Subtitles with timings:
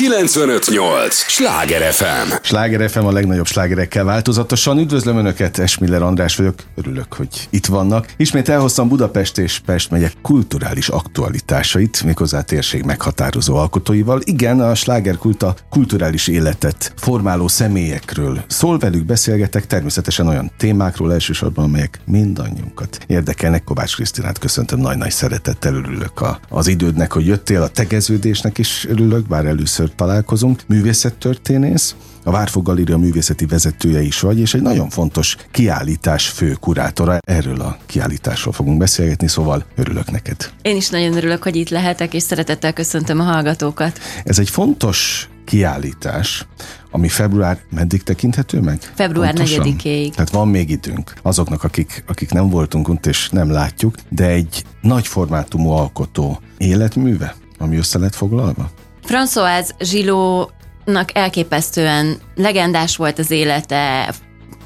[0.00, 1.14] 958!
[1.14, 2.32] Sláger FM!
[2.42, 4.78] Sláger FM a legnagyobb slágerekkel változatosan.
[4.78, 6.54] Üdvözlöm Önöket, Esmiller András vagyok.
[6.74, 8.12] Örülök, hogy itt vannak.
[8.16, 14.20] Ismét elhoztam Budapest és Pest megyek kulturális aktualitásait, méghozzá térség meghatározó alkotóival.
[14.24, 22.00] Igen, a slágerkulta kulturális életet formáló személyekről szól velük, beszélgetek természetesen olyan témákról elsősorban, amelyek
[22.06, 23.64] mindannyiunkat érdekelnek.
[23.64, 29.26] Kovács Krisztinát köszöntöm nagy-nagy szeretettel, örülök a, az idődnek, hogy jöttél, a tegeződésnek is örülök,
[29.26, 30.62] bár először találkozunk.
[30.66, 31.94] Művészettörténész,
[32.24, 37.18] a Várfog Galéria művészeti vezetője is vagy, és egy nagyon fontos kiállítás fő kurátora.
[37.26, 40.50] Erről a kiállításról fogunk beszélgetni, szóval örülök neked.
[40.62, 43.98] Én is nagyon örülök, hogy itt lehetek, és szeretettel köszöntöm a hallgatókat.
[44.24, 46.46] Ez egy fontos kiállítás,
[46.90, 48.92] ami február meddig tekinthető meg?
[48.94, 50.14] Február 4-ig.
[50.14, 54.64] Tehát van még időnk azoknak, akik, akik nem voltunk ott és nem látjuk, de egy
[54.80, 58.70] nagy formátumú alkotó életműve, ami össze lett foglalva?
[59.06, 64.14] François Zsilónak elképesztően legendás volt az élete,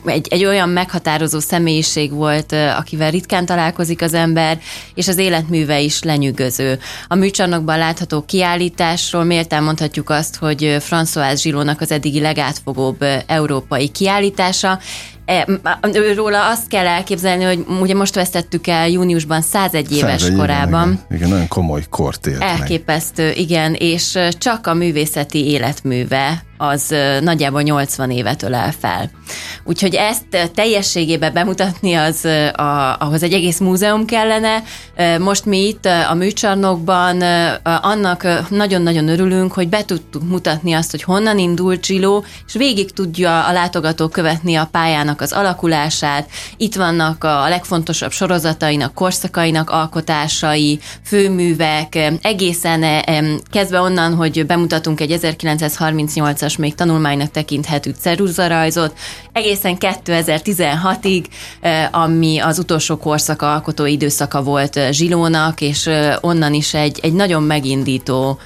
[0.05, 4.59] egy, egy olyan meghatározó személyiség volt, akivel ritkán találkozik az ember,
[4.95, 6.79] és az életműve is lenyűgöző.
[7.09, 14.79] A műcsarnokban látható kiállításról méltán mondhatjuk azt, hogy François Zsilónak az eddigi legátfogóbb európai kiállítása,
[15.25, 15.47] E,
[16.15, 20.89] róla azt kell elképzelni, hogy ugye most vesztettük el júniusban 101 éves 101 korában.
[20.89, 23.39] Igen, igen, nagyon komoly kort élt Elképesztő, meg.
[23.39, 29.11] igen, és csak a művészeti életműve az nagyjából 80 évet ölel fel.
[29.65, 34.63] Úgyhogy ezt teljességében bemutatni, az, a, ahhoz egy egész múzeum kellene.
[35.19, 37.23] Most mi itt a műcsarnokban
[37.63, 43.45] annak nagyon-nagyon örülünk, hogy be tudtuk mutatni azt, hogy honnan indul Csilló, és végig tudja
[43.47, 46.29] a látogató követni a pályának az alakulását.
[46.57, 52.85] Itt vannak a legfontosabb sorozatainak, korszakainak alkotásai, főművek, egészen
[53.51, 58.99] kezdve onnan, hogy bemutatunk egy 1938 1998-as még tanulmánynak tekinthető ceruzarajzot,
[59.33, 61.25] egészen 2016-ig,
[61.61, 66.99] eh, ami az utolsó korszak alkotó időszaka volt eh, Zsilónak, és eh, onnan is egy,
[67.03, 68.39] egy nagyon megindító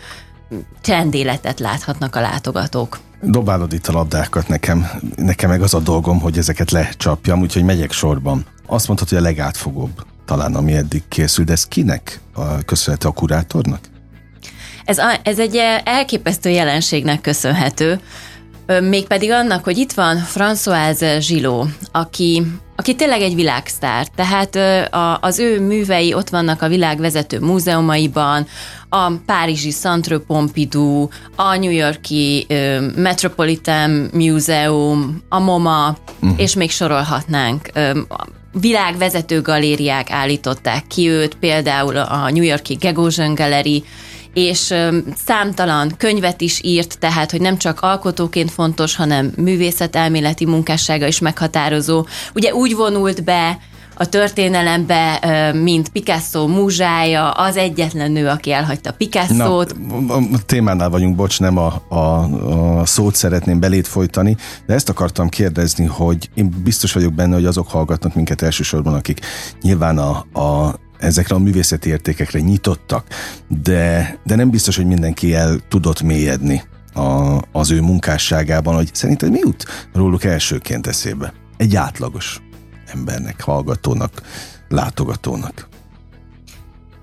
[0.55, 4.87] mm, trendéletet láthatnak a látogatók dobálod itt a labdákat nekem,
[5.17, 8.45] nekem meg az a dolgom, hogy ezeket lecsapjam, úgyhogy megyek sorban.
[8.67, 13.13] Azt mondhatod, hogy a legátfogóbb talán, ami eddig készült, de ez kinek a köszönhető a
[13.13, 13.81] kurátornak?
[14.89, 18.01] Ez, a, ez egy elképesztő jelenségnek köszönhető,
[18.81, 22.43] mégpedig annak, hogy itt van Françoise Zsiló, aki,
[22.77, 24.57] aki tényleg egy világsztár, tehát
[24.95, 28.47] a, az ő művei ott vannak a világ vezető múzeumaiban,
[28.89, 32.47] a Párizsi Centre Pompidou, a New Yorki
[32.97, 36.41] Metropolitan Museum, a MoMA, uh-huh.
[36.41, 37.71] és még sorolhatnánk
[38.61, 43.85] világvezető galériák állították ki őt, például a New Yorki Gagosian Gallery,
[44.35, 44.75] és
[45.25, 52.07] számtalan könyvet is írt, tehát, hogy nem csak alkotóként fontos, hanem művészetelméleti munkássága is meghatározó.
[52.35, 53.59] Ugye úgy vonult be
[53.99, 55.21] a történelembe,
[55.63, 59.77] mint Picasso múzsája, az egyetlen nő, aki elhagyta Picasso-t.
[60.07, 61.97] Na, a témánál vagyunk, bocs, nem a, a,
[62.81, 67.45] a szót szeretném belét folytani, de ezt akartam kérdezni, hogy én biztos vagyok benne, hogy
[67.45, 69.21] azok hallgatnak minket elsősorban, akik
[69.63, 73.07] nyilván a, a ezekre a művészeti értékekre nyitottak,
[73.49, 76.63] de, de nem biztos, hogy mindenki el tudott mélyedni
[76.95, 81.33] a, az ő munkásságában, hogy szerinted mi jut róluk elsőként eszébe?
[81.57, 82.41] Egy átlagos
[82.87, 84.23] embernek, hallgatónak,
[84.69, 85.68] látogatónak.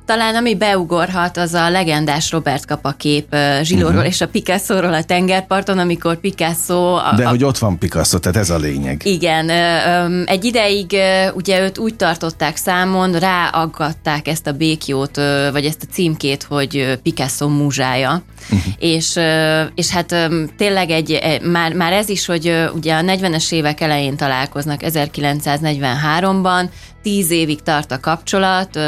[0.06, 4.08] Talán ami beugorhat, az a legendás Robert Kapa kép Zsilóról uh-huh.
[4.08, 6.94] és a Picasso-ról a tengerparton, amikor Picasso...
[6.94, 9.02] A, De a, hogy ott van Picasso, tehát ez a lényeg.
[9.06, 9.50] Igen,
[10.26, 10.98] egy ideig
[11.34, 15.16] ugye őt úgy tartották számon, ráaggatták ezt a békjót,
[15.52, 18.22] vagy ezt a címkét, hogy Picasso múzsája.
[18.50, 18.74] Uh-huh.
[18.80, 19.20] És,
[19.76, 24.80] és hát tényleg egy, már, már ez is, hogy ugye a 40-es évek elején találkoznak
[24.84, 26.70] 1943-ban,
[27.06, 28.80] tíz évig tart a kapcsolat.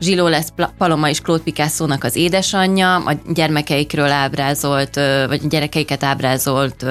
[0.00, 4.94] Zsiló lesz Paloma és Claude Picasso-nak az édesanyja, a gyermekeikről ábrázolt,
[5.28, 6.86] vagy gyerekeiket ábrázolt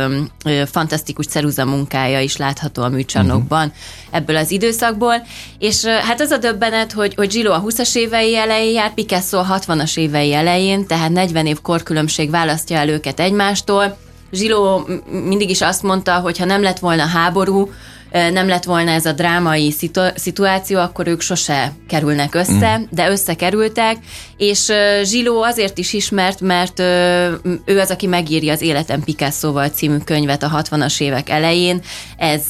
[0.72, 3.76] fantasztikus ceruza munkája is látható a műcsarnokban uh-huh.
[4.12, 5.26] ebből az időszakból.
[5.60, 9.46] És hát az a döbbenet, hogy, hogy Zsiló a 20-as évei elején jár, Picasso a
[9.60, 13.98] 60-as évei elején, tehát 40 év korkülönbség választja el őket egymástól.
[14.32, 17.72] Zsiló mindig is azt mondta, hogy ha nem lett volna háború,
[18.14, 22.84] nem lett volna ez a drámai szitu- szituáció, akkor ők sose kerülnek össze, mm.
[22.90, 23.98] de összekerültek,
[24.38, 24.72] és
[25.04, 26.80] Zsiló azért is ismert, mert
[27.66, 31.82] ő az, aki megírja az Életem Picasso-val című könyvet a 60-as évek elején.
[32.18, 32.42] Ez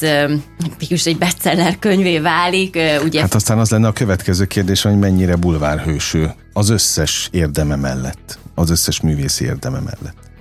[0.78, 2.78] is egy bestseller könyvé válik.
[3.04, 3.20] Ugye...
[3.20, 8.70] Hát aztán az lenne a következő kérdés, hogy mennyire bulvárhőső az összes érdeme mellett, az
[8.70, 10.33] összes művészi érdeme mellett.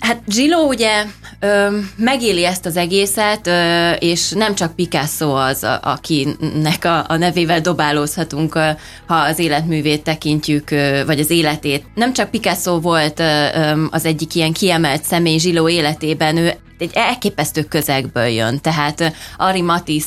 [0.00, 1.04] Hát Gillo ugye
[1.40, 7.16] ö, megéli ezt az egészet, ö, és nem csak Picasso az, a, akinek a, a
[7.16, 8.68] nevével dobálózhatunk, ö,
[9.06, 11.84] ha az életművét tekintjük, ö, vagy az életét.
[11.94, 16.90] Nem csak Picasso volt ö, ö, az egyik ilyen kiemelt személy Gillo életében, ő egy
[16.94, 18.60] elképesztő közegből jön.
[18.60, 20.04] Tehát Ari Matis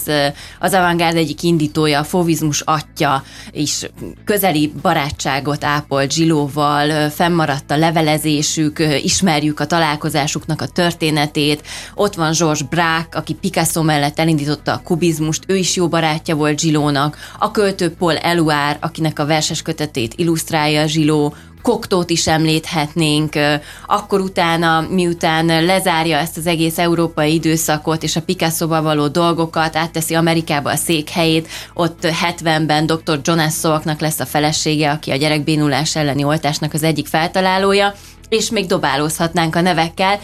[0.59, 3.85] az avantgárd egyik indítója, a fovizmus atya is
[4.25, 11.63] közeli barátságot ápolt Zsilóval, fennmaradt a levelezésük, ismerjük a találkozásuknak a történetét.
[11.95, 16.59] Ott van Georges Braque, aki Picasso mellett elindította a kubizmust, ő is jó barátja volt
[16.59, 17.17] Zsilónak.
[17.39, 23.33] A költő Paul Eluard, akinek a verses kötetét illusztrálja Zsiló, Koktót is említhetnénk,
[23.85, 30.13] akkor utána, miután lezárja ezt az egész európai időszakot, és a picasso való dolgokat, átteszi
[30.13, 33.19] Amerikába a székhelyét, ott 70-ben dr.
[33.23, 37.93] Jonas Salknak lesz a felesége, aki a gyerekbénulás elleni oltásnak az egyik feltalálója,
[38.29, 40.19] és még dobálózhatnánk a nevekkel,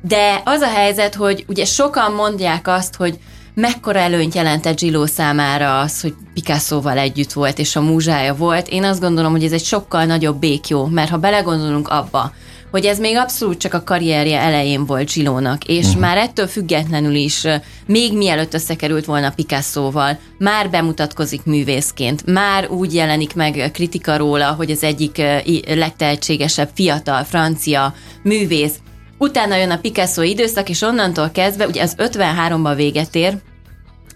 [0.00, 3.18] de az a helyzet, hogy ugye sokan mondják azt, hogy
[3.54, 8.68] mekkora előnyt jelentett Gillo számára az, hogy Picasso-val együtt volt, és a múzsája volt.
[8.68, 12.32] Én azt gondolom, hogy ez egy sokkal nagyobb békjó, mert ha belegondolunk abba,
[12.70, 16.00] hogy ez még abszolút csak a karrierje elején volt Zsilónak, és uh-huh.
[16.00, 17.46] már ettől függetlenül is,
[17.86, 24.70] még mielőtt összekerült volna Picasso-val, már bemutatkozik művészként, már úgy jelenik meg kritika róla, hogy
[24.70, 25.22] az egyik
[25.66, 28.74] legtehetségesebb fiatal francia művész,
[29.22, 33.36] Utána jön a Picasso időszak, és onnantól kezdve, ugye az 53-ban véget ér,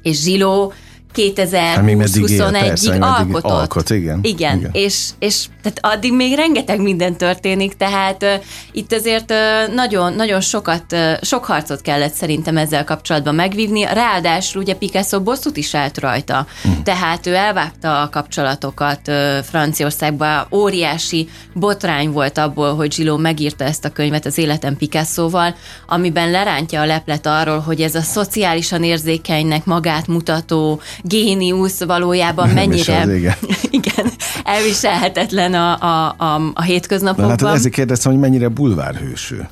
[0.02, 0.72] és Zsiló
[1.16, 3.50] 2021-ig hát alkotott.
[3.50, 4.18] Alkot, igen.
[4.22, 4.70] Igen, igen.
[4.72, 8.32] És, és tehát addig még rengeteg minden történik, tehát uh,
[8.72, 14.62] itt azért uh, nagyon, nagyon sokat, uh, sok harcot kellett szerintem ezzel kapcsolatban megvívni, ráadásul
[14.62, 16.72] ugye Picasso bosszút is állt rajta, mm.
[16.82, 23.84] tehát ő elvágta a kapcsolatokat uh, Franciaországba, óriási botrány volt abból, hogy Gilló megírta ezt
[23.84, 25.54] a könyvet az életem Picasso-val,
[25.86, 33.00] amiben lerántja a leplet arról, hogy ez a szociálisan érzékenynek magát mutató géniusz valójában mennyire
[33.00, 33.34] az, igen.
[33.70, 34.06] igen,
[34.44, 37.36] elviselhetetlen a, a, a, a hétköznapokban.
[37.38, 39.48] Na, hát ezért kérdeztem, hogy mennyire bulvárhőső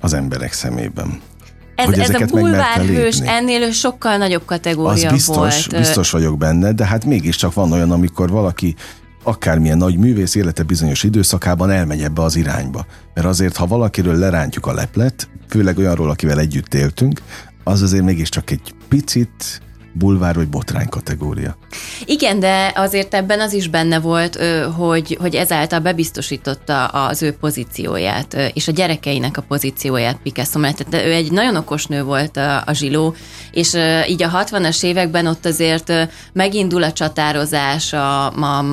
[0.00, 1.20] az emberek szemében.
[1.74, 5.76] Ez, ez a bulvárhős ennél sokkal nagyobb kategória az biztos, volt.
[5.76, 8.74] Biztos vagyok benne, de hát mégiscsak van olyan, amikor valaki
[9.22, 12.86] akármilyen nagy művész élete bizonyos időszakában elmegy ebbe az irányba.
[13.14, 17.20] Mert azért, ha valakiről lerántjuk a leplet, főleg olyanról, akivel együtt éltünk,
[17.64, 19.60] az azért mégiscsak egy picit
[19.98, 21.56] bulvár vagy botrány kategória.
[22.04, 24.38] Igen, de azért ebben az is benne volt,
[24.76, 30.76] hogy, hogy ezáltal bebiztosította az ő pozícióját, és a gyerekeinek a pozícióját Picasso mellett.
[30.90, 33.14] Tehát ő egy nagyon okos nő volt a, a zsiló,
[33.50, 33.76] és
[34.08, 35.92] így a 60-as években ott azért
[36.32, 38.64] megindul a csatározás a, a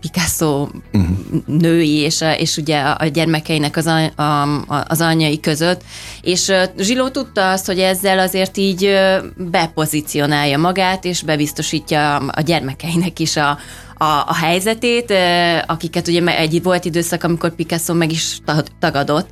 [0.00, 1.16] Picasso uh-huh.
[1.46, 5.82] női, és, a, és ugye a gyermekeinek az, a, a, az anyjai között,
[6.22, 8.98] és Zsiló tudta azt, hogy ezzel azért így
[9.36, 10.70] bepozícionálja magát,
[11.02, 13.58] és bebiztosítja a gyermekeinek is a,
[13.98, 15.14] a, a helyzetét,
[15.66, 18.38] akiket ugye egy volt időszak, amikor Picasso meg is
[18.78, 19.28] tagadott,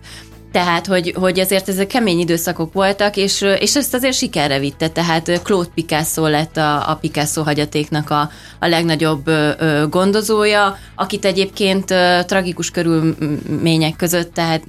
[0.52, 4.88] tehát, hogy, hogy azért ezek kemény időszakok voltak, és, és ezt azért sikerre vitte.
[4.88, 11.90] Tehát Claude Picasso lett a, a Picasso hagyatéknak a, a legnagyobb ö, gondozója, akit egyébként
[11.90, 14.62] ö, tragikus körülmények között, tehát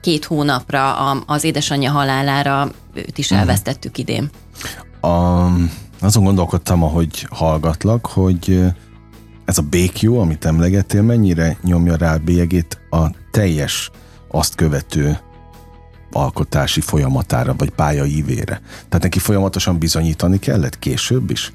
[0.00, 3.38] két hónapra a, az édesanyja halálára őt is mhm.
[3.38, 4.30] elvesztettük idén.
[5.00, 5.46] A,
[6.02, 8.64] azon gondolkodtam, ahogy hallgatlak, hogy
[9.44, 13.90] ez a békjó, amit emlegettél, mennyire nyomja rá bélyegét a teljes
[14.28, 15.18] azt követő
[16.12, 18.60] alkotási folyamatára, vagy pályaívére.
[18.88, 21.52] Tehát neki folyamatosan bizonyítani kellett később is?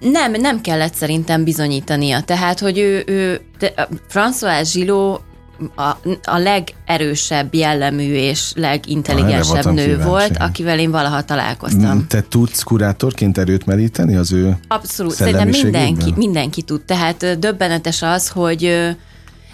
[0.00, 2.20] Nem, nem kellett szerintem bizonyítania.
[2.20, 3.40] Tehát, hogy ő, ő
[4.12, 5.22] François Gillot
[5.74, 5.82] a,
[6.22, 10.08] a legerősebb jellemű és legintelligensebb nő kíváncsi.
[10.08, 12.06] volt, akivel én valaha találkoztam.
[12.06, 16.80] Te tudsz kurátorként erőt meríteni az ő Abszolút, szerintem mindenki, mindenki tud.
[16.80, 18.94] Tehát döbbenetes az, hogy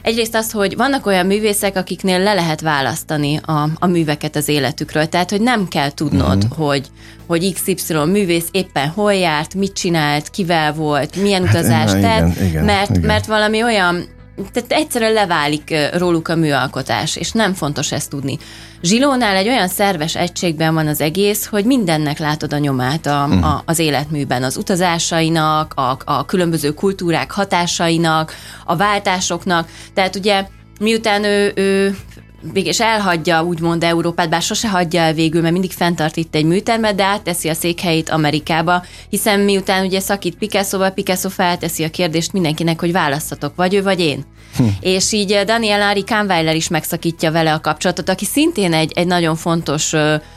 [0.03, 5.07] Egyrészt az, hogy vannak olyan művészek, akiknél le lehet választani a, a műveket az életükről.
[5.07, 6.67] Tehát, hogy nem kell tudnod, uh-huh.
[6.67, 6.87] hogy,
[7.27, 12.91] hogy XY művész éppen hol járt, mit csinált, kivel volt, milyen hát, utazást tett, mert,
[12.91, 13.07] igen.
[13.07, 14.05] mert valami olyan
[14.53, 18.39] tehát egyszerűen leválik róluk a műalkotás, és nem fontos ezt tudni.
[18.83, 23.45] Zsilónál egy olyan szerves egységben van az egész, hogy mindennek látod a nyomát a, uh-huh.
[23.45, 29.69] a, az életműben, az utazásainak, a, a különböző kultúrák hatásainak, a váltásoknak.
[29.95, 30.47] Tehát ugye
[30.81, 31.97] miután ő, ő
[32.55, 36.95] és elhagyja úgymond Európát, bár sose hagyja el végül, mert mindig fenntart itt egy műtermet,
[36.95, 42.81] de átteszi a székhelyét Amerikába, hiszen miután ugye szakít Picasso-val, Picasso felteszi a kérdést mindenkinek,
[42.81, 44.25] hogy választatok, vagy ő, vagy én.
[44.59, 44.65] Hm.
[44.81, 49.37] És így Daniel Ari Kahnweiler is megszakítja vele a kapcsolatot, aki szintén egy, egy nagyon
[49.37, 49.95] fontos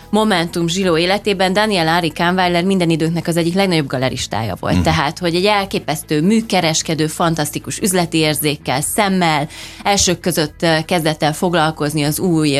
[0.10, 1.54] momentum Zsiló életében.
[1.54, 4.76] Daniel Ari Kahnweiler minden időknek az egyik legnagyobb galeristája volt.
[4.76, 4.82] Hm.
[4.82, 9.48] Tehát, hogy egy elképesztő műkereskedő, fantasztikus üzleti érzékkel, szemmel,
[9.84, 12.60] elsők között kezdett el foglalkozni az új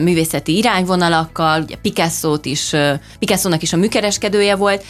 [0.00, 2.74] művészeti irányvonalakkal, ugye Picasso-t is,
[3.18, 4.84] Picasso-nak is a műkereskedője volt,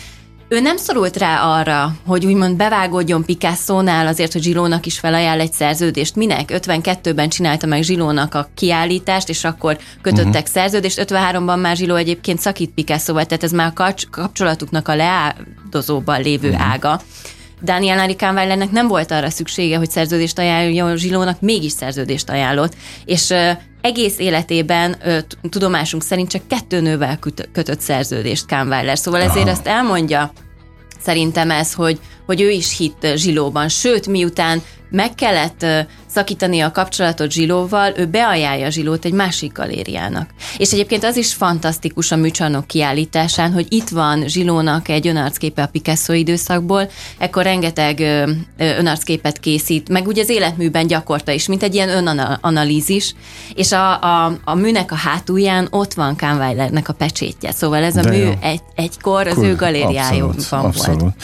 [0.48, 5.52] ő nem szorult rá arra, hogy úgymond bevágódjon Picasso-nál azért, hogy Zsilónak is felajánl egy
[5.52, 6.16] szerződést.
[6.16, 6.50] Minek?
[6.52, 10.46] 52-ben csinálta meg Zsilónak a kiállítást, és akkor kötöttek uh-huh.
[10.46, 11.04] szerződést.
[11.06, 16.70] 53-ban már Zsiló egyébként szakít Picasso-val, tehát ez már a kapcsolatuknak a leáldozóban lévő uh-huh.
[16.70, 17.00] ága.
[17.62, 22.74] Daniel Ari Kahnweilernek nem volt arra szüksége, hogy szerződést ajánljon Zsilónak, mégis szerződést ajánlott,
[23.04, 23.34] és
[23.80, 25.18] egész életében ö,
[25.50, 27.18] tudomásunk szerint csak kettő nővel
[27.52, 28.98] kötött szerződést Kahnweiler.
[28.98, 29.50] Szóval ezért Aha.
[29.50, 30.32] azt elmondja
[31.00, 33.68] szerintem ez, hogy, hogy ő is hitt Zsilóban.
[33.68, 35.66] Sőt, miután meg kellett
[36.06, 40.30] szakítani a kapcsolatot Zsilóval, ő beajánlja Zsilót egy másik galériának.
[40.56, 45.66] És egyébként az is fantasztikus a műcsarnok kiállításán, hogy itt van Zsilónak egy önarcképe a
[45.66, 48.00] Picasso időszakból, ekkor rengeteg
[48.56, 53.14] önarcképet készít, meg ugye az életműben gyakorta is, mint egy ilyen önanalízis,
[53.54, 58.02] és a, a, a műnek a hátulján ott van Kahnweilernek a pecsétje, szóval ez a
[58.02, 59.46] De mű egy, egykor az cool.
[59.46, 61.14] ő galériájában volt.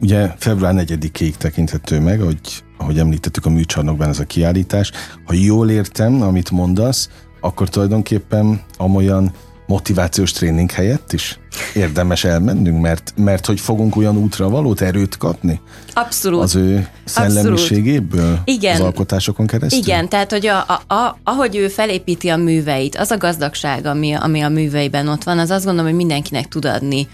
[0.00, 4.90] Ugye február 4-ig tekinthető meg, hogy ahogy említettük a műcsarnokban ez a kiállítás.
[5.24, 7.08] Ha jól értem, amit mondasz,
[7.40, 9.32] akkor tulajdonképpen amolyan
[9.66, 11.38] motivációs tréning helyett is
[11.74, 15.60] érdemes elmennünk, mert, mert hogy fogunk olyan útra valót, erőt kapni?
[15.92, 16.42] Abszolút.
[16.42, 18.38] Az ő szellemiségéből?
[18.44, 18.74] Igen.
[18.74, 19.78] Az alkotásokon keresztül?
[19.78, 24.12] Igen, tehát hogy a, a, a, ahogy ő felépíti a műveit, az a gazdagság, ami,
[24.12, 27.08] ami a műveiben ott van, az azt gondolom, hogy mindenkinek tud adni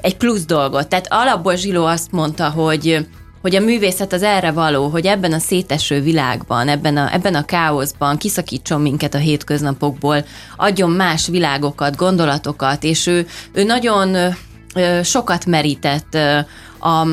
[0.00, 0.88] egy plusz dolgot.
[0.88, 3.06] Tehát alapból Zsiló azt mondta, hogy
[3.46, 7.44] hogy a művészet az erre való, hogy ebben a széteső világban, ebben a, ebben a
[7.44, 10.24] káoszban kiszakítson minket a hétköznapokból,
[10.56, 14.34] adjon más világokat, gondolatokat, és ő, ő nagyon
[15.02, 16.14] sokat merített
[16.78, 17.06] a,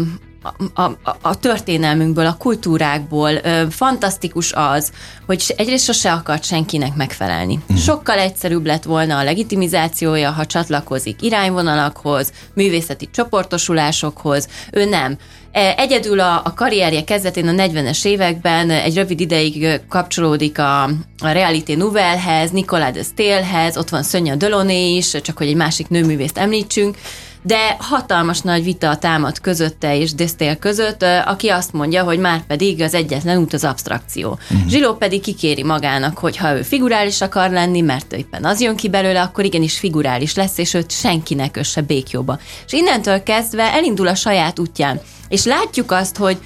[0.74, 3.32] a, a, a történelmünkből, a kultúrákból.
[3.44, 4.92] Ö, fantasztikus az,
[5.26, 7.60] hogy egyrészt sose akart senkinek megfelelni.
[7.74, 7.76] Mm.
[7.76, 14.48] Sokkal egyszerűbb lett volna a legitimizációja, ha csatlakozik irányvonalakhoz, művészeti csoportosulásokhoz.
[14.72, 15.18] Ő nem.
[15.52, 21.32] E, egyedül a, a karrierje kezdetén a 40-es években egy rövid ideig kapcsolódik a, a
[21.32, 26.38] Reality Nouvelle-hez, Nicolas de Stélhez, ott van Szönya Delaunay is, csak hogy egy másik nőművészt
[26.38, 26.98] említsünk,
[27.44, 32.82] de hatalmas nagy vita támad közötte és Destél között, aki azt mondja, hogy már pedig
[32.82, 34.30] az egyetlen út az abstrakció.
[34.30, 34.70] Uh-huh.
[34.70, 38.90] Zsiló pedig kikéri magának, hogy ha ő figurális akar lenni, mert éppen az jön ki
[38.90, 42.40] belőle, akkor igenis figurális lesz, és őt senkinek össe békjóba.
[42.66, 45.00] És innentől kezdve elindul a saját útján.
[45.28, 46.38] És látjuk azt, hogy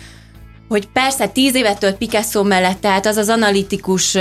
[0.67, 4.15] hogy persze tíz évet tölt Picasso mellett, tehát az az analitikus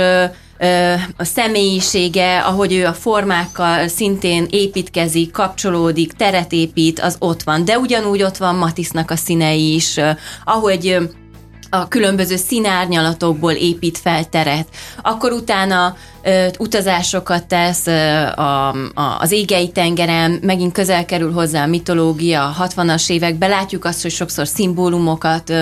[1.17, 7.65] a személyisége, ahogy ő a formákkal szintén építkezik, kapcsolódik, teret épít, az ott van.
[7.65, 9.99] De ugyanúgy ott van Matisznak a színei is,
[10.43, 10.97] ahogy
[11.69, 14.67] a különböző színárnyalatokból épít fel teret.
[15.01, 15.95] Akkor utána
[16.59, 23.09] utazásokat tesz a, a, az égei tengeren, megint közel kerül hozzá a mitológia, a 60-as
[23.09, 23.49] években.
[23.49, 25.53] Látjuk azt, hogy sokszor szimbólumokat,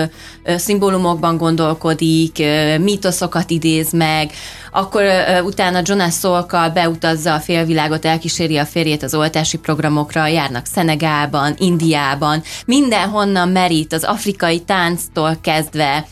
[0.44, 4.30] szimbólumokban gondolkodik, ö, mítoszokat idéz meg,
[4.72, 5.04] akkor
[5.44, 12.42] utána Jonas Szolkal beutazza a félvilágot, elkíséri a férjét az oltási programokra, járnak Szenegálban, Indiában,
[12.66, 16.06] mindenhonnan merít, az afrikai tánctól kezdve,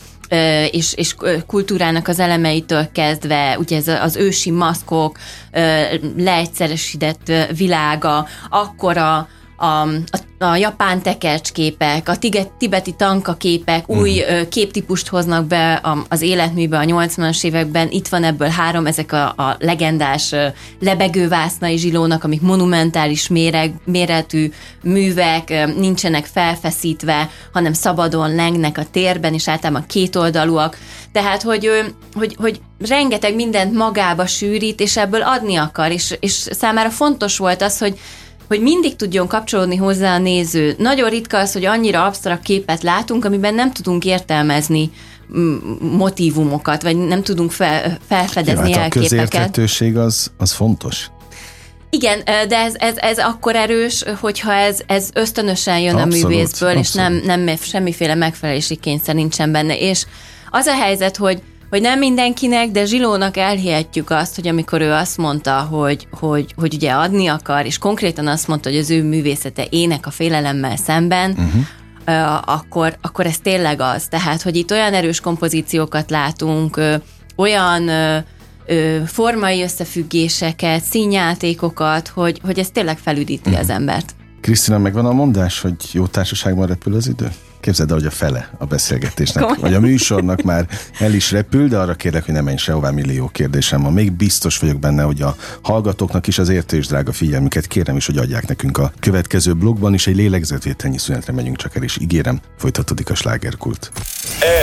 [0.71, 1.15] és, és
[1.47, 5.17] kultúrának az elemeitől kezdve, ugye ez az ősi maszkok,
[6.17, 9.27] leegyszeresített világa, akkor a,
[9.57, 9.87] a,
[10.37, 12.17] a japán tekercsképek, a
[12.57, 14.03] tibeti tankaképek, uh-huh.
[14.03, 17.87] új ö, képtípust hoznak be az életműbe a 80-as években.
[17.91, 20.35] Itt van ebből három, ezek a, a legendás
[20.79, 24.51] lebegővásznai zsilónak, amik monumentális méreg, méretű
[24.83, 30.77] művek, nincsenek felfeszítve, hanem szabadon lengnek a térben, és általában kétoldalúak.
[31.11, 31.69] Tehát, hogy,
[32.13, 37.61] hogy, hogy rengeteg mindent magába sűrít, és ebből adni akar, és, és számára fontos volt
[37.61, 37.99] az, hogy
[38.47, 40.75] hogy mindig tudjon kapcsolódni hozzá a néző.
[40.77, 44.91] Nagyon ritka az, hogy annyira absztrakt képet látunk, amiben nem tudunk értelmezni
[45.79, 51.09] motivumokat, vagy nem tudunk fel, felfedezni ja, hát a közérthetőség az, az fontos.
[51.89, 56.69] Igen, de ez, ez, ez akkor erős, hogyha ez, ez ösztönösen jön abszolút, a művészből,
[56.69, 56.85] abszolút.
[56.85, 59.77] és nem, nem semmiféle megfelelési kényszer nincsen benne.
[59.77, 60.05] És
[60.49, 65.17] az a helyzet, hogy hogy nem mindenkinek, de Zsilónak elhihetjük azt, hogy amikor ő azt
[65.17, 69.67] mondta, hogy, hogy, hogy ugye adni akar, és konkrétan azt mondta, hogy az ő művészete
[69.69, 72.49] ének a félelemmel szemben, uh-huh.
[72.55, 74.07] akkor, akkor ez tényleg az.
[74.07, 76.79] Tehát, hogy itt olyan erős kompozíciókat látunk,
[77.35, 77.89] olyan
[79.05, 83.63] formai összefüggéseket, színjátékokat, hogy, hogy ez tényleg felüdíti uh-huh.
[83.63, 84.15] az embert.
[84.41, 87.31] Krisztina, megvan a mondás, hogy jó társaságban repül az idő?
[87.65, 89.61] Képzeld el, hogy a fele a beszélgetésnek, Komolyan.
[89.61, 90.67] vagy a műsornak már
[90.99, 93.93] el is repül, de arra kérlek, hogy ne menj sehová, millió kérdésem van.
[93.93, 98.17] Még biztos vagyok benne, hogy a hallgatóknak is az és drága figyelmüket kérem is, hogy
[98.17, 103.09] adják nekünk a következő blogban is egy lélegzetvételnyi szünetre megyünk csak el, és ígérem, folytatódik
[103.09, 103.91] a slágerkult.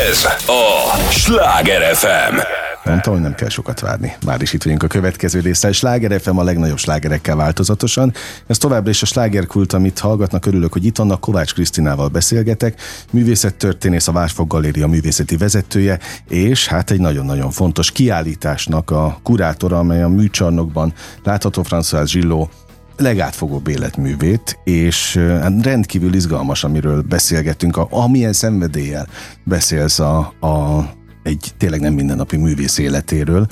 [0.09, 2.62] Ez a Sláger FM.
[2.85, 4.17] Mondtam, hogy nem kell sokat várni.
[4.27, 5.73] Már is itt vagyunk a következő része.
[5.73, 8.13] Sláger FM a legnagyobb slágerekkel változatosan.
[8.47, 10.47] Ez továbbra is a slágerkult, amit hallgatnak.
[10.47, 11.21] Örülök, hogy itt vannak.
[11.21, 12.81] Kovács Krisztinával beszélgetek.
[13.11, 15.99] Művészettörténész, a Várfog Galéria művészeti vezetője,
[16.29, 22.51] és hát egy nagyon-nagyon fontos kiállításnak a kurátora, amely a műcsarnokban látható François Zsilló
[22.97, 29.07] legátfogóbb életművét, és hát rendkívül izgalmas, amiről beszélgetünk, a, amilyen szenvedéllyel
[29.45, 30.85] beszélsz a, a
[31.23, 33.47] egy tényleg nem mindennapi művész életéről.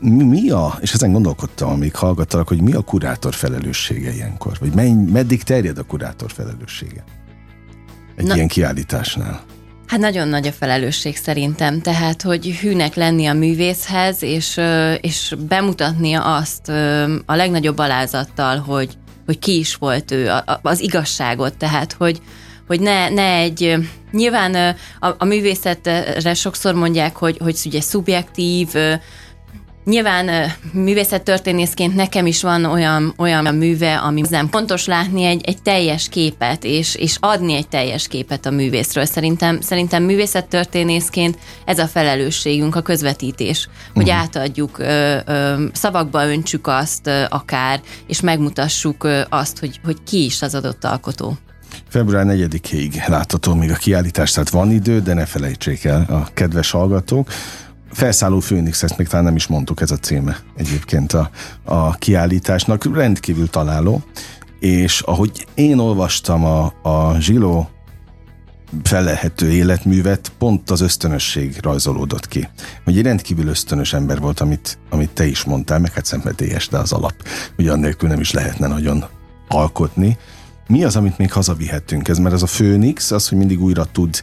[0.00, 4.56] Mi, a, és ezen gondolkodtam, amíg hallgattalak, hogy mi a kurátor felelőssége ilyenkor?
[4.60, 7.04] Vagy menny, meddig terjed a kurátor felelőssége?
[8.16, 9.44] Egy Na, ilyen kiállításnál.
[9.86, 14.60] Hát nagyon nagy a felelősség szerintem, tehát hogy hűnek lenni a művészhez, és,
[15.00, 16.68] és bemutatnia azt
[17.26, 20.30] a legnagyobb alázattal, hogy, hogy ki is volt ő,
[20.62, 22.20] az igazságot, tehát hogy,
[22.72, 23.76] hogy ne, ne egy,
[24.12, 28.68] nyilván a, a művészetre sokszor mondják, hogy, hogy ugye szubjektív,
[29.84, 36.08] Nyilván művészettörténészként nekem is van olyan, olyan műve, ami nem fontos látni egy, egy teljes
[36.08, 39.04] képet, és, és adni egy teljes képet a művészről.
[39.04, 44.20] Szerintem, szerintem művészettörténészként ez a felelősségünk, a közvetítés, hogy uh-huh.
[44.20, 50.24] átadjuk, ö, ö, szavakba öntsük azt ö, akár, és megmutassuk ö, azt, hogy, hogy ki
[50.24, 51.36] is az adott alkotó.
[51.88, 56.70] Február 4-ig látható még a kiállítás, tehát van idő, de ne felejtsék el a kedves
[56.70, 57.28] hallgatók.
[57.92, 61.30] Felszálló Főnix, ezt még talán nem is mondtuk, ez a címe egyébként a,
[61.64, 62.94] a kiállításnak.
[62.94, 64.02] Rendkívül találó,
[64.60, 67.70] és ahogy én olvastam a, a Zsiló
[68.82, 72.48] felelhető életművet, pont az ösztönösség rajzolódott ki.
[72.84, 76.78] Hogy egy rendkívül ösztönös ember volt, amit, amit te is mondtál, meg hát szenvedélyes, de
[76.78, 77.14] az alap.
[77.58, 79.04] Ugye annélkül nem is lehetne nagyon
[79.48, 80.18] alkotni.
[80.66, 82.08] Mi az, amit még hazavihettünk?
[82.08, 84.22] Ez mert ez a főnix, az, hogy mindig újra tud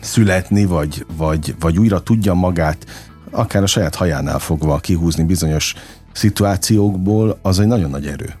[0.00, 2.86] születni, vagy, vagy, vagy újra tudja magát,
[3.30, 5.74] akár a saját hajánál fogva kihúzni bizonyos
[6.12, 8.34] szituációkból, az egy nagyon nagy erő.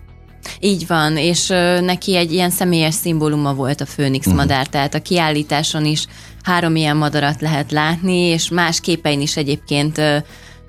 [0.60, 1.46] Így van, és
[1.80, 4.40] neki egy ilyen személyes szimbóluma volt a főnix uh-huh.
[4.40, 6.06] madár, tehát a kiállításon is
[6.42, 10.00] három ilyen madarat lehet látni, és más képein is egyébként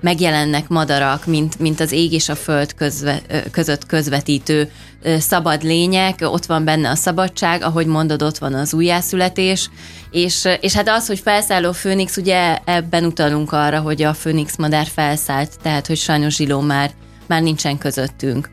[0.06, 4.70] megjelennek madarak, mint, mint az ég és a föld közve, között közvetítő
[5.18, 9.70] szabad lények, ott van benne a szabadság, ahogy mondod, ott van az újjászületés,
[10.10, 14.86] és, és hát az, hogy felszálló főnix, ugye ebben utalunk arra, hogy a főnix madár
[14.86, 16.90] felszállt, tehát hogy sajnos Zsiló már,
[17.26, 18.50] már nincsen közöttünk.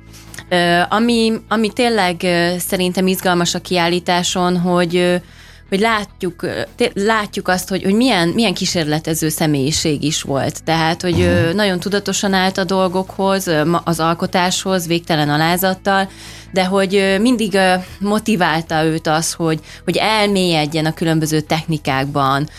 [0.89, 2.22] Ami, ami tényleg
[2.60, 5.22] szerintem izgalmas a kiállításon, hogy
[5.69, 6.47] hogy látjuk,
[6.93, 10.63] látjuk azt, hogy, hogy milyen, milyen kísérletező személyiség is volt.
[10.63, 11.54] Tehát, hogy uh-huh.
[11.54, 13.52] nagyon tudatosan állt a dolgokhoz,
[13.84, 16.10] az alkotáshoz, végtelen alázattal,
[16.52, 17.58] de hogy mindig
[17.99, 22.49] motiválta őt az, hogy, hogy elmélyedjen a különböző technikákban,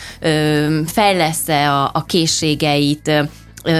[0.86, 3.10] fejlesz-e a, a készségeit,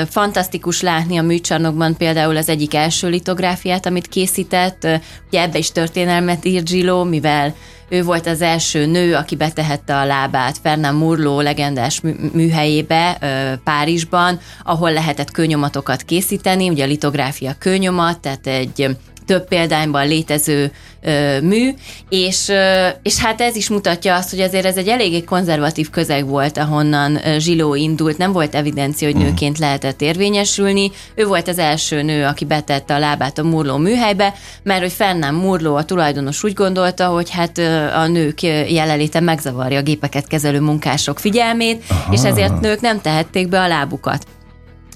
[0.09, 4.87] fantasztikus látni a műcsarnokban például az egyik első litográfiát, amit készített.
[5.27, 7.55] Ugye ebbe is történelmet írt Gilló, mivel
[7.89, 12.01] ő volt az első nő, aki betehette a lábát Fernand Murló legendás
[12.33, 13.19] műhelyébe
[13.65, 21.41] Párizsban, ahol lehetett kőnyomatokat készíteni, ugye a litográfia kőnyomat, tehát egy több példányban létező ö,
[21.41, 21.71] mű,
[22.09, 26.27] és, ö, és hát ez is mutatja azt, hogy azért ez egy eléggé konzervatív közeg
[26.27, 29.25] volt, ahonnan Zsiló indult, nem volt evidencia, hogy mhm.
[29.25, 30.91] nőként lehetett érvényesülni.
[31.15, 35.35] Ő volt az első nő, aki betette a lábát a Murló műhelybe, mert hogy Fernán
[35.35, 37.59] Murló, a tulajdonos úgy gondolta, hogy hát
[37.95, 42.13] a nők jelenléte megzavarja a gépeket kezelő munkások figyelmét, Aha.
[42.13, 44.27] és ezért nők nem tehették be a lábukat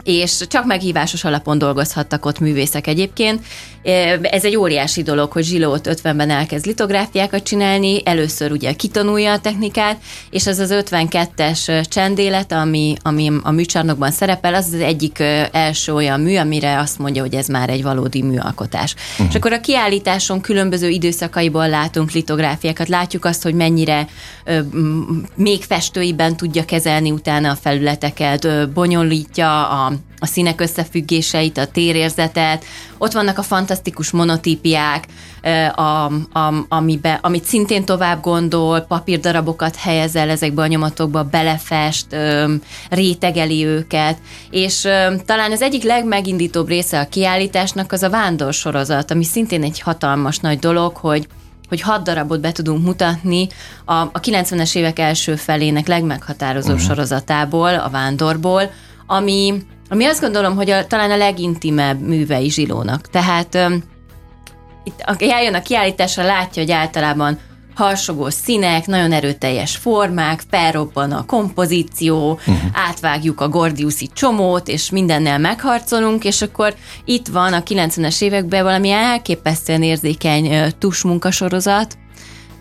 [0.09, 3.45] és csak meghívásos alapon dolgozhattak ott művészek egyébként.
[4.23, 9.97] Ez egy óriási dolog, hogy Zsilót 50-ben elkezd litográfiákat csinálni, először ugye kitanulja a technikát,
[10.31, 15.19] és az az 52-es csendélet, ami, ami a műcsarnokban szerepel, az az egyik
[15.53, 18.95] első olyan mű, amire azt mondja, hogy ez már egy valódi műalkotás.
[19.13, 19.27] Uh-huh.
[19.29, 24.09] És akkor a kiállításon különböző időszakaiból látunk litográfiákat, látjuk azt, hogy mennyire
[25.35, 32.65] még festőiben tudja kezelni utána a felületeket, bonyolítja a a színek összefüggéseit, a térérzetet,
[32.99, 35.07] ott vannak a fantasztikus monotípiák,
[35.75, 36.05] a,
[36.39, 42.07] a, amibe, amit szintén tovább gondol, papírdarabokat helyez el ezekbe a nyomatokba, belefest,
[42.91, 44.19] rétegeli őket,
[44.51, 44.81] és
[45.25, 50.59] talán az egyik legmegindítóbb része a kiállításnak az a vándorsorozat, ami szintén egy hatalmas nagy
[50.59, 51.27] dolog, hogy
[51.69, 53.49] hogy hat darabot be tudunk mutatni
[53.85, 56.89] a, a 90-es évek első felének legmeghatározóbb uh-huh.
[56.89, 58.71] sorozatából, a Vándorból,
[59.07, 59.55] ami,
[59.89, 63.09] ami azt gondolom, hogy a, talán a legintimebb művei Zsilónak.
[63.11, 63.83] Tehát um,
[64.85, 67.39] itt, aki eljön a kiállításra, látja, hogy általában
[67.75, 72.57] harsogó színek, nagyon erőteljes formák, felrobban a kompozíció, uh-huh.
[72.73, 76.75] átvágjuk a Gordiuszi csomót, és mindennel megharcolunk, és akkor
[77.05, 81.99] itt van a 90-es években valami elképesztően érzékeny tusmunkasorozat,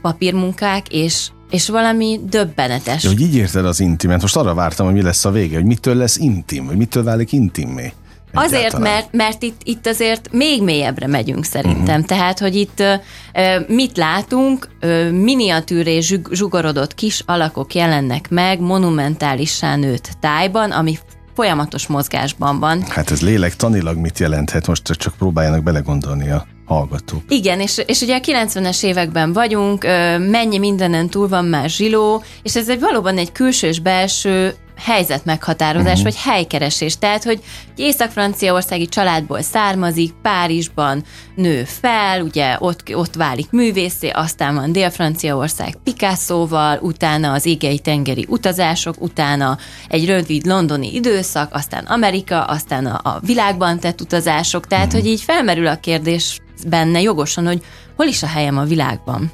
[0.01, 3.01] papírmunkák, és és valami döbbenetes.
[3.01, 5.65] De hogy így érted az intimet, most arra vártam, hogy mi lesz a vége, hogy
[5.65, 7.93] mitől lesz intim, hogy mitől válik intimmé.
[8.33, 11.85] Azért, mert, mert itt, itt azért még mélyebbre megyünk szerintem.
[11.85, 12.05] Uh-huh.
[12.05, 19.75] Tehát, hogy itt uh, mit látunk, uh, miniatűré zsug, zsugorodott kis alakok jelennek meg monumentálissá
[19.75, 20.97] nőtt tájban, ami
[21.35, 22.83] folyamatos mozgásban van.
[22.87, 24.67] Hát ez lélektanilag mit jelenthet?
[24.67, 27.21] Most csak próbáljanak belegondolni a hallgatók.
[27.27, 29.83] Igen, és, és ugye a 90-es években vagyunk,
[30.17, 35.25] mennyi mindenen túl van már zsiló, és ez egy valóban egy külső és belső helyzet
[35.25, 36.03] meghatározás, uh-huh.
[36.03, 36.97] vagy helykeresés.
[36.97, 37.43] Tehát, hogy
[37.75, 41.03] észak-franciaországi családból származik, Párizsban
[41.35, 48.25] nő fel, ugye ott, ott válik művészé, aztán van Dél-Franciaország Picasso-val, utána az égei tengeri
[48.29, 54.67] utazások, utána egy rövid londoni időszak, aztán Amerika, aztán a, a világban tett utazások.
[54.67, 55.01] Tehát, uh-huh.
[55.01, 57.61] hogy így felmerül a kérdés benne jogosan, hogy
[57.95, 59.31] hol is a helyem a világban.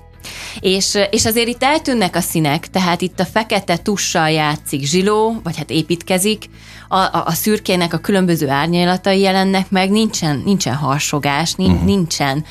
[0.60, 5.58] És, és azért itt eltűnnek a színek, tehát itt a fekete tussal játszik zsiló, vagy
[5.58, 6.50] hát építkezik,
[6.88, 11.84] a, a, a szürkének a különböző árnyalatai jelennek meg, nincsen, nincsen harsogás, uh-huh.
[11.84, 12.46] nincsen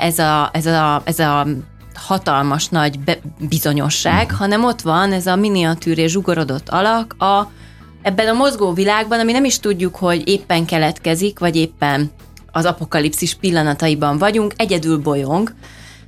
[0.00, 1.46] ez a, ez a, ez a
[1.94, 4.38] hatalmas nagy be, bizonyosság, uh-huh.
[4.38, 7.50] hanem ott van ez a miniatűr és zsugorodott alak a,
[8.02, 12.10] ebben a mozgó világban, ami nem is tudjuk, hogy éppen keletkezik, vagy éppen
[12.52, 15.52] az apokalipszis pillanataiban vagyunk, egyedül bolyong,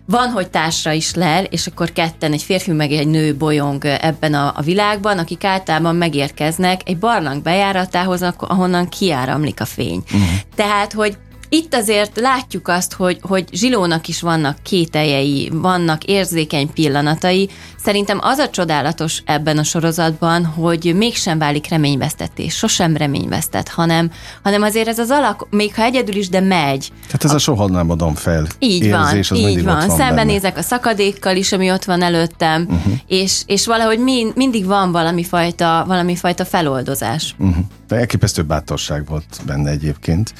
[0.04, 4.34] van, hogy társra is lel, és akkor ketten, egy férfi meg egy nő bolyong ebben
[4.34, 10.02] a, a világban, akik általában megérkeznek egy barlang bejáratához, ahonnan kiáramlik a fény.
[10.04, 10.28] Uh-huh.
[10.54, 11.16] Tehát, hogy
[11.54, 17.48] itt azért látjuk azt, hogy, hogy Zsilónak is vannak kételjei, vannak érzékeny pillanatai.
[17.84, 24.10] Szerintem az a csodálatos ebben a sorozatban, hogy mégsem válik reményvesztetés, sosem reményvesztett, hanem,
[24.42, 26.92] hanem azért ez az alak, még ha egyedül is, de megy.
[27.06, 28.46] Tehát ez a, a soha nem adom fel.
[28.58, 29.86] Így érzés, van, az így van.
[29.86, 32.92] van Szembenézek a szakadékkal is, ami ott van előttem, uh-huh.
[33.06, 37.34] és, és valahogy min, mindig van valami fajta, valami fajta feloldozás.
[37.38, 37.64] Uh-huh.
[37.88, 40.32] De elképesztő bátorság volt benne egyébként.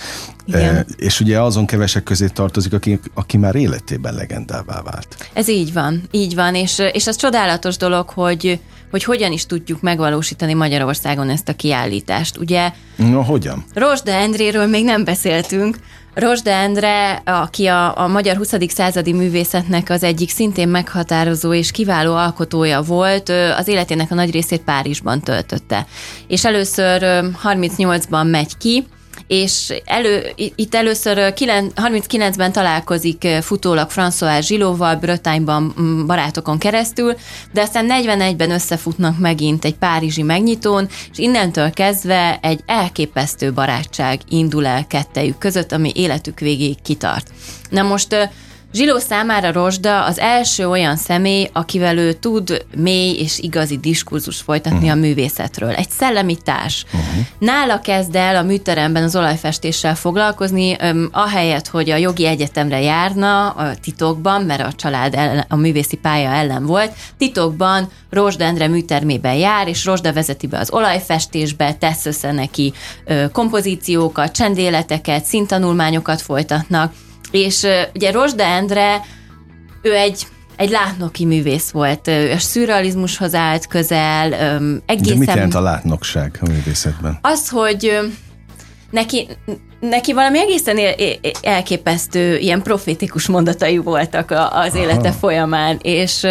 [0.44, 0.76] Igen.
[0.76, 5.30] E, és ugye azon kevesek közé tartozik, aki, aki már életében legendává vált.
[5.32, 9.80] Ez így van, így van, és, és az csodálatos dolog, hogy, hogy hogyan is tudjuk
[9.80, 12.38] megvalósítani Magyarországon ezt a kiállítást.
[12.38, 12.72] Ugye?
[12.96, 13.64] Na, hogyan?
[13.74, 15.76] Rosda Endréről még nem beszéltünk,
[16.14, 18.54] Rosda Endre, aki a, a magyar 20.
[18.68, 24.60] századi művészetnek az egyik szintén meghatározó és kiváló alkotója volt, az életének a nagy részét
[24.60, 25.86] Párizsban töltötte.
[26.26, 27.02] És először
[27.44, 28.86] 38-ban megy ki,
[29.26, 35.74] és elő, itt először 39-ben találkozik futólag François Zsilóval, Brötányban
[36.06, 37.16] barátokon keresztül,
[37.52, 44.66] de aztán 41-ben összefutnak megint egy párizsi megnyitón, és innentől kezdve egy elképesztő barátság indul
[44.66, 47.30] el kettejük között, ami életük végéig kitart.
[47.70, 48.30] Na most
[48.72, 54.78] Zsiló számára Rosda az első olyan személy, akivel ő tud mély és igazi diskurzus folytatni
[54.78, 54.92] uh-huh.
[54.92, 55.70] a művészetről.
[55.70, 56.84] Egy szellemi társ.
[56.84, 57.24] Uh-huh.
[57.38, 63.48] Nála kezd el a műteremben az olajfestéssel foglalkozni, öm, ahelyett, hogy a jogi egyetemre járna
[63.48, 69.34] a titokban, mert a család ellen, a művészi pálya ellen volt, titokban Rosda Endre műtermében
[69.34, 72.72] jár, és Rosda vezeti be az olajfestésbe, tesz össze neki
[73.04, 76.92] ö, kompozíciókat, csendéleteket, szintanulmányokat folytatnak,
[77.32, 79.00] és ugye Rosda Endre,
[79.82, 84.32] ő egy egy látnoki művész volt, ő a szürrealizmushoz állt közel,
[84.86, 85.12] egészen...
[85.12, 87.18] De mit jelent a látnokság a művészetben?
[87.22, 87.98] Az, hogy
[88.90, 89.28] neki,
[89.90, 90.78] neki valami egészen
[91.42, 95.18] elképesztő, ilyen profétikus mondatai voltak az élete Aha.
[95.18, 96.26] folyamán, és,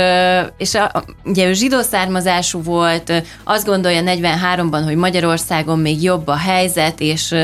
[0.58, 6.36] és a, ugye ő zsidó származású volt, azt gondolja 43-ban, hogy Magyarországon még jobb a
[6.36, 7.36] helyzet, és,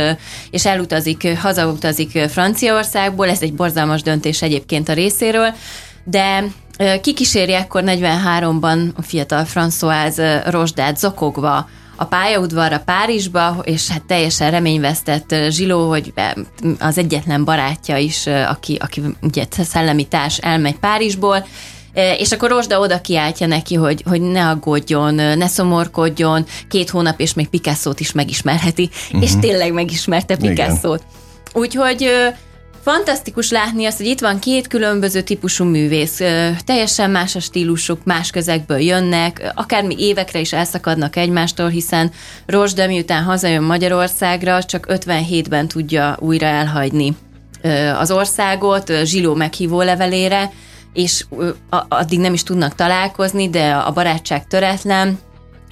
[0.51, 5.53] és elutazik, hazautazik Franciaországból, ez egy borzalmas döntés egyébként a részéről,
[6.03, 6.43] de
[7.01, 15.35] kikíséri ekkor 43-ban a fiatal François Rosdát zokogva a pályaudvarra Párizsba, és hát teljesen reményvesztett
[15.49, 16.13] Zsiló, hogy
[16.79, 21.47] az egyetlen barátja is, aki, aki ugye szellemi társ elmegy Párizsból,
[22.17, 27.33] és akkor Rosda oda kiáltja neki, hogy, hogy ne aggódjon, ne szomorkodjon, két hónap, és
[27.33, 29.23] még Picasso-t is megismerheti, uh-huh.
[29.23, 31.03] és tényleg megismerte Picasso-t.
[31.53, 32.09] Úgyhogy
[32.87, 36.17] Fantasztikus látni azt, hogy itt van két különböző típusú művész,
[36.65, 42.11] teljesen más a stílusuk, más közegből jönnek, akármi évekre is elszakadnak egymástól, hiszen
[42.45, 47.15] Rosda miután hazajön Magyarországra, csak 57-ben tudja újra elhagyni
[47.99, 50.51] az országot, Zsiló meghívó levelére,
[50.93, 51.25] és
[51.89, 55.19] addig nem is tudnak találkozni, de a barátság töretlen,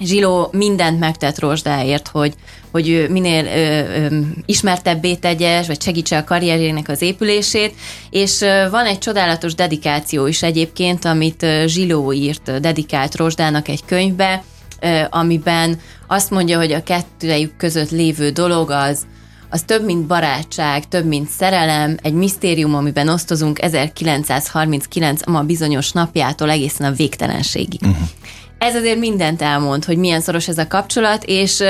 [0.00, 2.34] Zsiló mindent megtett Rozsdáért, hogy,
[2.70, 7.74] hogy minél ö, ö, ismertebbé tegye, vagy segítse a karrierjének az épülését,
[8.10, 14.42] és ö, van egy csodálatos dedikáció is egyébként, amit Zsiló írt, dedikált Rozsdának egy könyvbe,
[14.80, 19.06] ö, amiben azt mondja, hogy a kettőjük között lévő dolog az,
[19.50, 26.50] az több, mint barátság, több, mint szerelem, egy misztérium, amiben osztozunk 1939 ma bizonyos napjától
[26.50, 27.80] egészen a végtelenségig.
[27.82, 28.08] Uh-huh
[28.58, 31.62] ez azért mindent elmond, hogy milyen szoros ez a kapcsolat, és,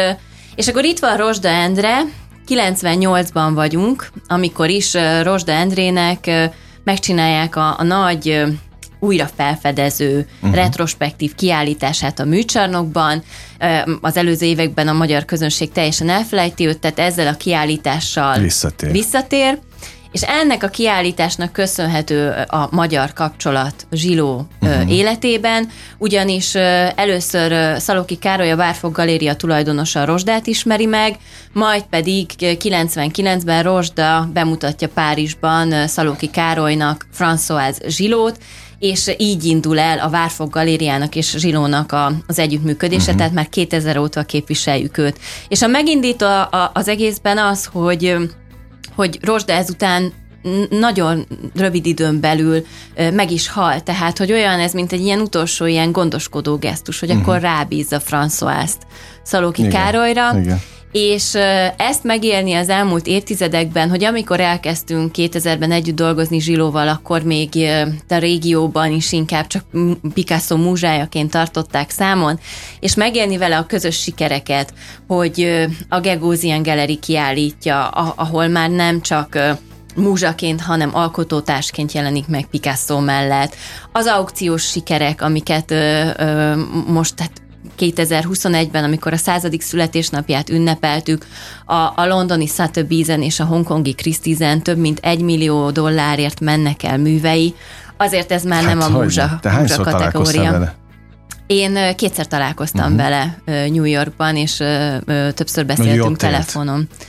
[0.54, 1.98] és akkor itt van Rosda Endre,
[2.48, 6.50] 98-ban vagyunk, amikor is Rosda Endrének
[6.84, 8.44] megcsinálják a, a nagy
[8.98, 10.54] újra felfedező, uh-huh.
[10.54, 13.22] retrospektív kiállítását a műcsarnokban.
[14.00, 18.90] Az előző években a magyar közönség teljesen elfelejti őt, tehát ezzel a kiállítással visszatér.
[18.90, 19.58] visszatér
[20.16, 24.92] és ennek a kiállításnak köszönhető a magyar kapcsolat Zsiló uh-huh.
[24.92, 26.54] életében, ugyanis
[26.94, 31.16] először Szaloki Károly a Várfog Galéria tulajdonosa a Rozsdát ismeri meg,
[31.52, 38.38] majd pedig 99-ben Rozsda bemutatja Párizsban Szaloki Károlynak François Zsilót,
[38.78, 43.16] és így indul el a Várfog Galériának és Zsilónak a, az együttműködése, uh-huh.
[43.16, 45.18] tehát már 2000 óta képviseljük őt.
[45.48, 46.26] És a megindító
[46.72, 48.16] az egészben az, hogy
[48.96, 50.12] hogy Rosda ezután
[50.70, 52.66] nagyon rövid időn belül
[53.12, 57.10] meg is hal, tehát, hogy olyan ez, mint egy ilyen utolsó ilyen gondoskodó gesztus, hogy
[57.10, 57.24] uh-huh.
[57.24, 58.78] akkor rábízza François-t
[59.22, 60.60] Szalóki igen, Károlyra, igen.
[60.96, 61.34] És
[61.76, 67.48] ezt megélni az elmúlt évtizedekben, hogy amikor elkezdtünk 2000-ben együtt dolgozni Zsilóval, akkor még
[68.08, 69.64] a régióban is inkább csak
[70.14, 72.38] Picasso múzsájaként tartották számon,
[72.80, 74.72] és megélni vele a közös sikereket,
[75.06, 79.38] hogy a Gagosian Gallery kiállítja, ahol már nem csak
[79.96, 83.56] múzsaként, hanem alkotótársként jelenik meg Picasso mellett.
[83.92, 86.54] Az aukciós sikerek, amiket ö, ö,
[86.86, 87.45] most tehát
[87.78, 91.26] 2021-ben, amikor a századik születésnapját ünnepeltük,
[91.64, 96.98] a, a londoni Sotheby's-en és a hongkongi Christie's-en több mint egy millió dollárért mennek el
[96.98, 97.54] művei,
[97.96, 100.50] azért ez már hát, nem a múzsa, Te múzsa kategória.
[100.50, 100.74] Vele?
[101.46, 103.00] Én kétszer találkoztam uh-huh.
[103.00, 104.62] vele New Yorkban, és
[105.34, 106.78] többször beszéltünk telefonon.
[106.78, 107.06] Élt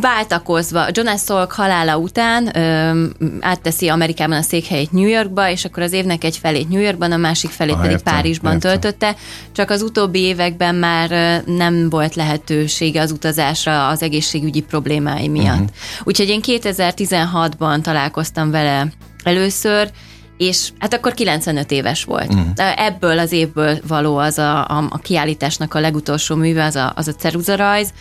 [0.00, 0.86] váltakozva.
[0.92, 3.04] Jonas Salk halála után ö,
[3.40, 7.16] átteszi Amerikában a székhelyét New Yorkba, és akkor az évnek egy felét New Yorkban, a
[7.16, 8.70] másik felét ah, pedig értem, Párizsban értem.
[8.70, 9.16] töltötte.
[9.52, 15.54] Csak az utóbbi években már nem volt lehetősége az utazásra az egészségügyi problémái miatt.
[15.54, 15.70] Uh-huh.
[16.04, 18.86] Úgyhogy én 2016-ban találkoztam vele
[19.24, 19.90] először,
[20.38, 22.34] és hát akkor 95 éves volt.
[22.34, 22.50] Uh-huh.
[22.76, 27.08] Ebből az évből való az a, a, a kiállításnak a legutolsó műve, az a, az
[27.08, 27.92] a ceruzarajz,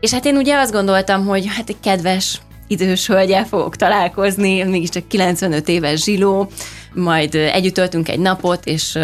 [0.00, 5.08] és hát én ugye azt gondoltam, hogy hát egy kedves idős hölgyel fogok találkozni, mégiscsak
[5.08, 6.50] 95 éves zsiló,
[6.94, 8.98] majd együtt töltünk egy napot, és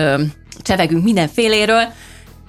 [0.62, 1.82] csevegünk mindenféléről,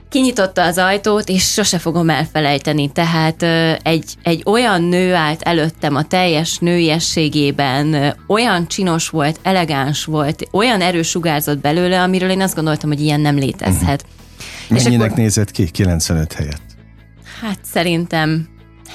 [0.10, 2.92] kinyitotta az ajtót, és sose fogom elfelejteni.
[2.92, 3.44] Tehát
[3.84, 10.82] egy, egy olyan nő állt előttem a teljes nőiességében, olyan csinos volt, elegáns volt, olyan
[10.82, 14.06] erős sugárzott belőle, amiről én azt gondoltam, hogy ilyen nem létezhet.
[14.70, 14.84] Uh-huh.
[14.84, 15.18] Mennyinek akkor...
[15.18, 16.75] nézett ki 95 helyet?
[17.42, 18.48] Hát szerintem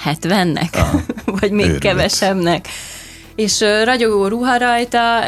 [0.05, 1.01] 70-nek, ah,
[1.41, 1.81] vagy még őrület.
[1.81, 2.69] kevesebbnek.
[3.35, 5.21] És ragyogó ruha rajta,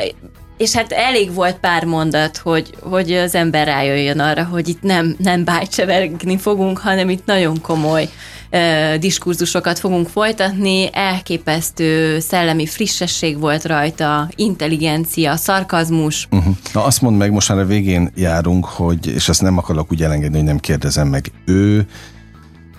[0.56, 5.16] és hát elég volt pár mondat, hogy, hogy az ember rájöjjön arra, hogy itt nem,
[5.18, 8.08] nem bájtsevergni fogunk, hanem itt nagyon komoly
[8.52, 10.88] uh, diskurzusokat fogunk folytatni.
[10.92, 16.28] Elképesztő szellemi frissesség volt rajta, intelligencia, szarkazmus.
[16.30, 16.54] Uh-huh.
[16.72, 20.02] Na azt mondd meg, most már a végén járunk, hogy, és ezt nem akarok úgy
[20.02, 21.86] elengedni, hogy nem kérdezem meg, ő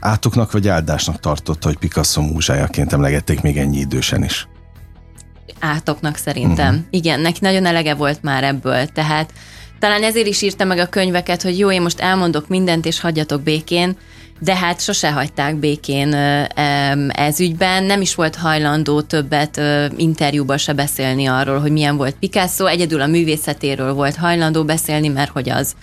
[0.03, 4.47] átoknak vagy áldásnak tartotta, hogy Picasso múzsájaként emlegették még ennyi idősen is?
[5.59, 6.73] Átoknak szerintem.
[6.73, 6.87] Uh-huh.
[6.89, 9.33] Igen, neki nagyon elege volt már ebből, tehát
[9.79, 13.41] talán ezért is írta meg a könyveket, hogy jó, én most elmondok mindent, és hagyjatok
[13.41, 13.97] békén,
[14.39, 16.13] de hát sose hagyták békén
[17.07, 19.61] ez ügyben, nem is volt hajlandó többet
[19.97, 25.31] interjúban se beszélni arról, hogy milyen volt Picasso, egyedül a művészetéről volt hajlandó beszélni, mert
[25.31, 25.75] hogy az,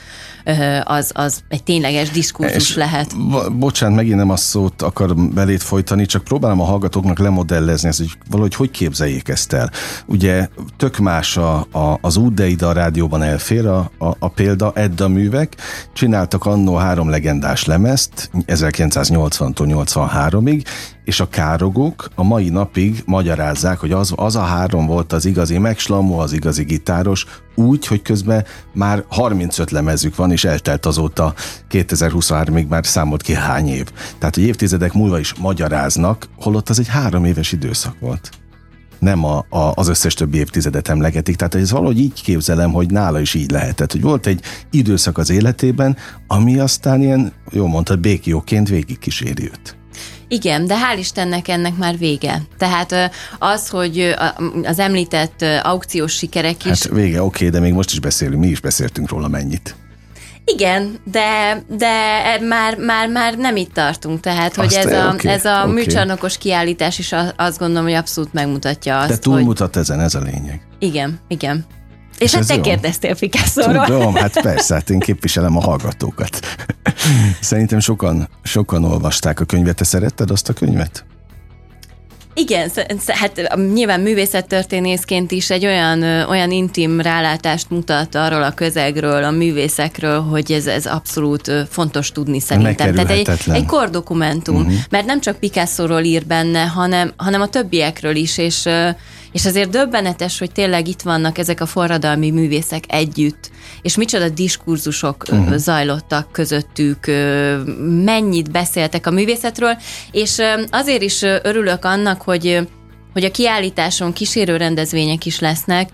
[0.85, 3.15] az, az egy tényleges diskurzus lehet.
[3.59, 8.13] Bocsánat, megint nem a szót akar belét folytani, csak próbálom a hallgatóknak lemodellezni ezt, hogy
[8.31, 9.71] valahogy hogy képzeljék ezt el.
[10.07, 14.29] Ugye tök más a, a, az út, de ide a rádióban elfér a, a, a
[14.29, 15.57] példa, Edda művek,
[15.93, 20.65] csináltak annó három legendás lemezt, 1980-tól 83-ig,
[21.05, 25.59] és a károgók a mai napig magyarázzák, hogy az, az a három volt az igazi
[25.59, 31.35] megslamó, az igazi gitáros, úgy, hogy közben már 35 lemezük van, és eltelt azóta
[31.71, 33.87] 2023-ig már számolt ki hány év.
[34.19, 38.40] Tehát, hogy évtizedek múlva is magyaráznak, holott az egy három éves időszak volt
[39.01, 41.37] nem a, a, az összes többi évtizedet emlegetik.
[41.37, 45.31] Tehát ez valahogy így képzelem, hogy nála is így lehetett, hogy volt egy időszak az
[45.31, 49.77] életében, ami aztán ilyen, jó mondtad, békjóként végig kíséri őt.
[50.29, 52.43] Igen, de hál' Istennek ennek már vége.
[52.59, 52.95] Tehát
[53.39, 54.15] az, hogy
[54.65, 56.83] az említett aukciós sikerek is...
[56.83, 59.75] Hát vége, oké, de még most is beszélünk, mi is beszéltünk róla mennyit.
[60.55, 61.93] Igen, de, de
[62.49, 65.73] már, már, már nem itt tartunk, tehát hogy ez, a, okay, ez a okay.
[65.73, 69.83] műcsarnokos kiállítás is azt gondolom, hogy abszolút megmutatja azt, De túlmutat hogy...
[69.83, 70.67] ezen, ez a lényeg.
[70.79, 71.67] Igen, igen.
[72.19, 72.61] És, és hát te jó?
[72.61, 73.85] kérdeztél Picasso-ról.
[73.85, 76.41] Tudom, hát persze, hát én képviselem a hallgatókat.
[77.41, 79.77] Szerintem sokan, sokan olvasták a könyvet.
[79.77, 81.05] Te szeretted azt a könyvet?
[82.35, 82.71] Igen,
[83.07, 90.21] hát nyilván művészettörténészként is egy olyan, olyan intim rálátást mutat arról a közegről, a művészekről,
[90.21, 92.95] hogy ez, ez abszolút fontos tudni szerintem.
[92.95, 94.73] Tehát egy, egy kordokumentum, uh-huh.
[94.91, 98.69] mert nem csak Picasso-ról ír benne, hanem, hanem a többiekről is, és
[99.33, 103.51] és azért döbbenetes, hogy tényleg itt vannak ezek a forradalmi művészek együtt,
[103.83, 105.57] és micsoda diskurzusok uh-huh.
[105.57, 107.07] zajlottak közöttük,
[108.05, 109.77] mennyit beszéltek a művészetről,
[110.13, 110.39] és
[110.71, 112.69] azért is örülök annak, hogy
[113.13, 115.89] hogy a kiállításon kísérő rendezvények is lesznek,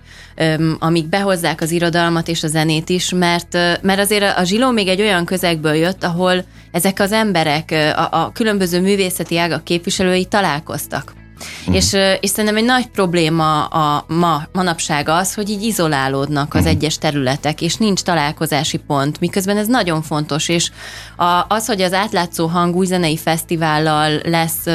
[0.79, 5.01] amik behozzák az irodalmat és a zenét is, mert, mert azért a Zsiló még egy
[5.01, 11.16] olyan közegből jött, ahol ezek az emberek, a, a különböző művészeti ágak képviselői találkoztak.
[11.59, 11.75] Uh-huh.
[11.75, 16.75] És, és szerintem egy nagy probléma a ma, manapság az, hogy így izolálódnak az uh-huh.
[16.75, 20.71] egyes területek, és nincs találkozási pont, miközben ez nagyon fontos, és
[21.15, 24.65] a, az, hogy az átlátszó hangú zenei fesztivállal lesz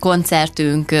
[0.00, 0.94] koncertünk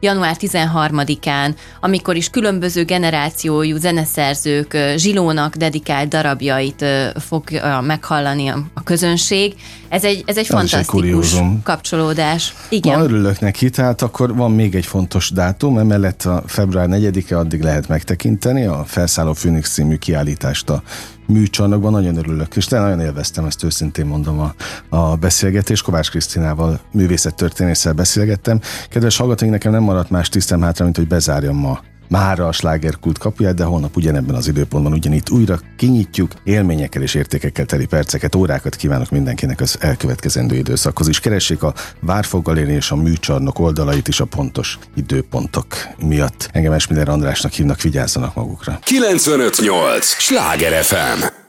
[0.00, 6.84] január 13-án, amikor is különböző generációjú zeneszerzők Zsilónak dedikált darabjait
[7.16, 7.42] fog
[7.80, 9.54] meghallani a közönség.
[9.88, 12.54] Ez egy, ez egy fantasztikus egy kapcsolódás.
[12.68, 12.98] Igen.
[12.98, 17.62] Na, örülök neki, tehát akkor van még egy fontos dátum, emellett a február 4-e addig
[17.62, 20.82] lehet megtekinteni a Felszálló Phoenix című kiállítást a
[21.26, 24.54] műcsarnokban, nagyon örülök, és nagyon élveztem, ezt őszintén mondom a,
[24.96, 25.82] a beszélgetés.
[25.82, 28.60] Kovács Krisztinával, művészettörténésszel beszélgettem.
[28.88, 31.80] Kedves hallgatóink, nekem nem maradt más tisztem hátra, mint hogy bezárjam ma
[32.14, 37.66] mára a slágerkult kapuját, de holnap ugyanebben az időpontban ugyanitt újra kinyitjuk, élményekkel és értékekkel
[37.66, 41.20] teli perceket, órákat kívánok mindenkinek az elkövetkezendő időszakhoz is.
[41.20, 45.66] Keressék a Várfoggaléri és a műcsarnok oldalait is a pontos időpontok
[45.98, 46.48] miatt.
[46.52, 48.78] Engem Esmiller Andrásnak hívnak, vigyázzanak magukra.
[48.82, 50.06] 958!
[50.06, 51.43] Sláger FM!